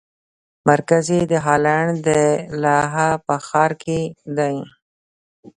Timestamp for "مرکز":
0.69-1.05